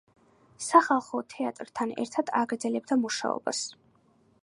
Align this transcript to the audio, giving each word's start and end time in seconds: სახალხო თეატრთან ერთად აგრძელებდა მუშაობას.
სახალხო 0.67 1.21
თეატრთან 1.35 1.93
ერთად 2.05 2.35
აგრძელებდა 2.43 3.01
მუშაობას. 3.07 3.65